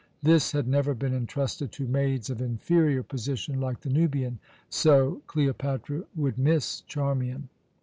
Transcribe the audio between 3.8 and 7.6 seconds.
the Nubian; so Cleopatra would miss Charmian.